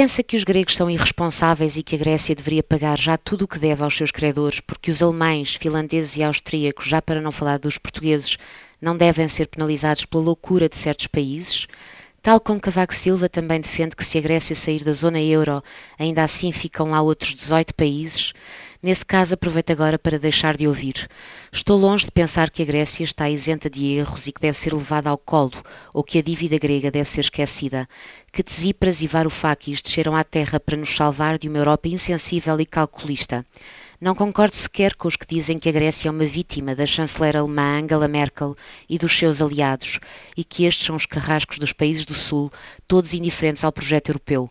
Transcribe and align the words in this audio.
Pensa 0.00 0.22
que 0.22 0.36
os 0.36 0.44
gregos 0.44 0.76
são 0.76 0.88
irresponsáveis 0.88 1.76
e 1.76 1.82
que 1.82 1.96
a 1.96 1.98
Grécia 1.98 2.32
deveria 2.32 2.62
pagar 2.62 2.96
já 2.96 3.16
tudo 3.16 3.42
o 3.42 3.48
que 3.48 3.58
deve 3.58 3.82
aos 3.82 3.96
seus 3.96 4.12
credores, 4.12 4.60
porque 4.60 4.92
os 4.92 5.02
alemães, 5.02 5.56
finlandeses 5.56 6.16
e 6.16 6.22
austríacos, 6.22 6.86
já 6.86 7.02
para 7.02 7.20
não 7.20 7.32
falar 7.32 7.58
dos 7.58 7.78
portugueses, 7.78 8.36
não 8.80 8.96
devem 8.96 9.26
ser 9.26 9.48
penalizados 9.48 10.04
pela 10.04 10.22
loucura 10.22 10.68
de 10.68 10.76
certos 10.76 11.08
países? 11.08 11.66
Tal 12.22 12.38
como 12.38 12.60
Cavaco 12.60 12.94
Silva 12.94 13.28
também 13.28 13.60
defende 13.60 13.96
que 13.96 14.04
se 14.04 14.18
a 14.18 14.20
Grécia 14.20 14.54
sair 14.54 14.84
da 14.84 14.92
zona 14.92 15.20
euro, 15.20 15.60
ainda 15.98 16.22
assim 16.22 16.52
ficam 16.52 16.92
lá 16.92 17.02
outros 17.02 17.34
18 17.34 17.74
países, 17.74 18.32
Nesse 18.80 19.04
caso, 19.04 19.34
aproveito 19.34 19.72
agora 19.72 19.98
para 19.98 20.20
deixar 20.20 20.56
de 20.56 20.68
ouvir. 20.68 21.08
Estou 21.52 21.76
longe 21.76 22.04
de 22.04 22.12
pensar 22.12 22.48
que 22.48 22.62
a 22.62 22.64
Grécia 22.64 23.02
está 23.02 23.28
isenta 23.28 23.68
de 23.68 23.84
erros 23.94 24.28
e 24.28 24.32
que 24.32 24.40
deve 24.40 24.56
ser 24.56 24.72
levada 24.72 25.10
ao 25.10 25.18
colo, 25.18 25.64
ou 25.92 26.04
que 26.04 26.16
a 26.16 26.22
dívida 26.22 26.56
grega 26.58 26.88
deve 26.88 27.08
ser 27.08 27.22
esquecida. 27.22 27.88
Que 28.32 28.40
Tsipras 28.40 29.00
e 29.00 29.08
Varoufakis 29.08 29.82
desceram 29.82 30.14
à 30.14 30.22
terra 30.22 30.60
para 30.60 30.76
nos 30.76 30.94
salvar 30.94 31.38
de 31.38 31.48
uma 31.48 31.58
Europa 31.58 31.88
insensível 31.88 32.60
e 32.60 32.64
calculista. 32.64 33.44
Não 34.00 34.14
concordo 34.14 34.54
sequer 34.54 34.94
com 34.94 35.08
os 35.08 35.16
que 35.16 35.26
dizem 35.26 35.58
que 35.58 35.68
a 35.68 35.72
Grécia 35.72 36.06
é 36.06 36.10
uma 36.12 36.24
vítima 36.24 36.72
da 36.72 36.86
chanceler 36.86 37.36
alemã 37.36 37.82
Angela 37.82 38.06
Merkel 38.06 38.54
e 38.88 38.96
dos 38.96 39.18
seus 39.18 39.42
aliados, 39.42 39.98
e 40.36 40.44
que 40.44 40.66
estes 40.66 40.86
são 40.86 40.94
os 40.94 41.04
carrascos 41.04 41.58
dos 41.58 41.72
países 41.72 42.06
do 42.06 42.14
Sul, 42.14 42.48
todos 42.86 43.12
indiferentes 43.12 43.64
ao 43.64 43.72
projeto 43.72 44.10
europeu. 44.10 44.48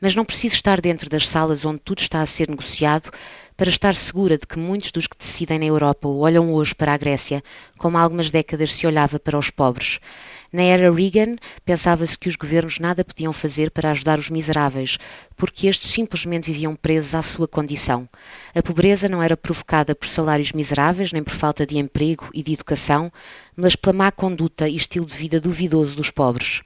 Mas 0.00 0.14
não 0.14 0.24
preciso 0.24 0.54
estar 0.54 0.80
dentro 0.80 1.10
das 1.10 1.28
salas 1.28 1.66
onde 1.66 1.80
tudo 1.80 1.98
está 1.98 2.22
a 2.22 2.26
ser 2.26 2.48
negociado 2.48 3.10
para 3.54 3.68
estar 3.68 3.94
segura 3.94 4.38
de 4.38 4.46
que 4.46 4.58
muitos 4.58 4.90
dos 4.90 5.06
que 5.06 5.18
decidem 5.18 5.58
na 5.58 5.66
Europa 5.66 6.08
olham 6.08 6.54
hoje 6.54 6.74
para 6.74 6.94
a 6.94 6.98
Grécia 6.98 7.42
como 7.76 7.98
há 7.98 8.00
algumas 8.00 8.30
décadas 8.30 8.72
se 8.72 8.86
olhava 8.86 9.18
para 9.18 9.38
os 9.38 9.50
pobres. 9.50 10.00
Na 10.52 10.62
era 10.62 10.92
Reagan, 10.92 11.36
pensava-se 11.64 12.18
que 12.18 12.28
os 12.28 12.36
governos 12.36 12.78
nada 12.78 13.04
podiam 13.04 13.32
fazer 13.32 13.70
para 13.70 13.90
ajudar 13.90 14.18
os 14.18 14.30
miseráveis, 14.30 14.98
porque 15.36 15.66
estes 15.66 15.90
simplesmente 15.90 16.50
viviam 16.50 16.76
presos 16.76 17.14
à 17.14 17.22
sua 17.22 17.48
condição. 17.48 18.08
A 18.54 18.62
pobreza 18.62 19.08
não 19.08 19.22
era 19.22 19.36
provocada 19.36 19.94
por 19.94 20.08
salários 20.08 20.52
miseráveis, 20.52 21.12
nem 21.12 21.22
por 21.22 21.34
falta 21.34 21.66
de 21.66 21.78
emprego 21.78 22.30
e 22.32 22.42
de 22.42 22.52
educação, 22.52 23.12
mas 23.56 23.74
pela 23.74 23.92
má 23.92 24.12
conduta 24.12 24.68
e 24.68 24.76
estilo 24.76 25.06
de 25.06 25.14
vida 25.14 25.40
duvidoso 25.40 25.96
dos 25.96 26.10
pobres. 26.10 26.62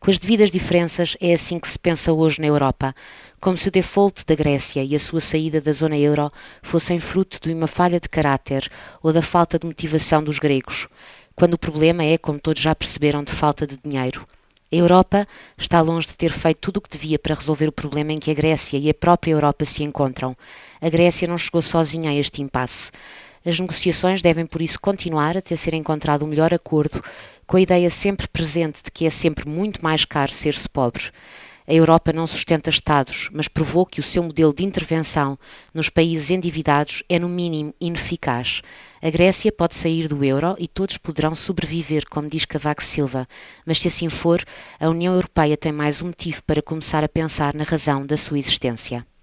Com 0.00 0.10
as 0.10 0.18
devidas 0.18 0.50
diferenças, 0.50 1.14
é 1.20 1.34
assim 1.34 1.58
que 1.58 1.68
se 1.68 1.78
pensa 1.78 2.10
hoje 2.10 2.40
na 2.40 2.46
Europa, 2.46 2.94
como 3.38 3.58
se 3.58 3.68
o 3.68 3.70
default 3.70 4.24
da 4.24 4.34
Grécia 4.34 4.82
e 4.82 4.96
a 4.96 4.98
sua 4.98 5.20
saída 5.20 5.60
da 5.60 5.74
zona 5.74 5.98
euro 5.98 6.32
fossem 6.62 6.98
fruto 6.98 7.38
de 7.38 7.52
uma 7.52 7.66
falha 7.66 8.00
de 8.00 8.08
caráter 8.08 8.66
ou 9.02 9.12
da 9.12 9.20
falta 9.20 9.58
de 9.58 9.66
motivação 9.66 10.24
dos 10.24 10.38
gregos, 10.38 10.88
quando 11.40 11.54
o 11.54 11.58
problema 11.58 12.04
é, 12.04 12.18
como 12.18 12.38
todos 12.38 12.60
já 12.60 12.74
perceberam, 12.74 13.24
de 13.24 13.32
falta 13.32 13.66
de 13.66 13.78
dinheiro. 13.82 14.28
A 14.70 14.76
Europa 14.76 15.26
está 15.56 15.80
longe 15.80 16.06
de 16.08 16.14
ter 16.14 16.30
feito 16.30 16.58
tudo 16.60 16.76
o 16.76 16.80
que 16.82 16.90
devia 16.90 17.18
para 17.18 17.34
resolver 17.34 17.66
o 17.66 17.72
problema 17.72 18.12
em 18.12 18.18
que 18.18 18.30
a 18.30 18.34
Grécia 18.34 18.76
e 18.76 18.90
a 18.90 18.92
própria 18.92 19.32
Europa 19.32 19.64
se 19.64 19.82
encontram. 19.82 20.36
A 20.82 20.90
Grécia 20.90 21.26
não 21.26 21.38
chegou 21.38 21.62
sozinha 21.62 22.10
a 22.10 22.14
este 22.14 22.42
impasse. 22.42 22.90
As 23.42 23.58
negociações 23.58 24.20
devem, 24.20 24.44
por 24.44 24.60
isso, 24.60 24.78
continuar 24.78 25.34
até 25.34 25.56
ser 25.56 25.72
encontrado 25.72 26.24
o 26.24 26.26
melhor 26.26 26.52
acordo, 26.52 27.02
com 27.46 27.56
a 27.56 27.60
ideia 27.62 27.90
sempre 27.90 28.28
presente 28.28 28.82
de 28.84 28.90
que 28.90 29.06
é 29.06 29.10
sempre 29.10 29.48
muito 29.48 29.82
mais 29.82 30.04
caro 30.04 30.30
ser-se 30.30 30.68
pobre. 30.68 31.04
A 31.70 31.72
Europa 31.72 32.12
não 32.12 32.26
sustenta 32.26 32.68
Estados, 32.68 33.28
mas 33.32 33.46
provou 33.46 33.86
que 33.86 34.00
o 34.00 34.02
seu 34.02 34.24
modelo 34.24 34.52
de 34.52 34.64
intervenção 34.64 35.38
nos 35.72 35.88
países 35.88 36.28
endividados 36.28 37.04
é, 37.08 37.16
no 37.16 37.28
mínimo, 37.28 37.72
ineficaz. 37.80 38.60
A 39.00 39.08
Grécia 39.08 39.52
pode 39.52 39.76
sair 39.76 40.08
do 40.08 40.24
euro 40.24 40.56
e 40.58 40.66
todos 40.66 40.98
poderão 40.98 41.32
sobreviver, 41.32 42.08
como 42.10 42.28
diz 42.28 42.44
Cavaco 42.44 42.82
Silva, 42.82 43.24
mas 43.64 43.78
se 43.78 43.86
assim 43.86 44.08
for, 44.08 44.42
a 44.80 44.88
União 44.88 45.14
Europeia 45.14 45.56
tem 45.56 45.70
mais 45.70 46.02
um 46.02 46.06
motivo 46.06 46.42
para 46.42 46.60
começar 46.60 47.04
a 47.04 47.08
pensar 47.08 47.54
na 47.54 47.62
razão 47.62 48.04
da 48.04 48.16
sua 48.16 48.40
existência. 48.40 49.06